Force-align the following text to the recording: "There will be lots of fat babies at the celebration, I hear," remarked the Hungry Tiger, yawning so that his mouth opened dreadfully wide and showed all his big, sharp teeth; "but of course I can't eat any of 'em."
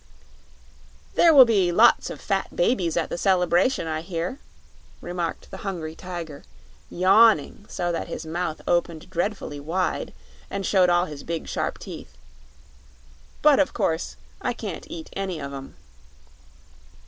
"There 1.13 1.31
will 1.31 1.45
be 1.45 1.71
lots 1.71 2.09
of 2.09 2.19
fat 2.19 2.55
babies 2.55 2.97
at 2.97 3.11
the 3.11 3.19
celebration, 3.19 3.85
I 3.85 4.01
hear," 4.01 4.39
remarked 4.99 5.51
the 5.51 5.57
Hungry 5.57 5.93
Tiger, 5.93 6.43
yawning 6.89 7.67
so 7.69 7.91
that 7.91 8.07
his 8.07 8.25
mouth 8.25 8.61
opened 8.67 9.11
dreadfully 9.11 9.59
wide 9.59 10.11
and 10.49 10.65
showed 10.65 10.89
all 10.89 11.05
his 11.05 11.21
big, 11.21 11.47
sharp 11.47 11.77
teeth; 11.77 12.17
"but 13.43 13.59
of 13.59 13.73
course 13.75 14.15
I 14.41 14.53
can't 14.53 14.87
eat 14.89 15.11
any 15.13 15.39
of 15.39 15.53
'em." 15.53 15.75